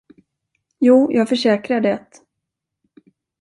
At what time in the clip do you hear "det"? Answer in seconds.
1.81-2.05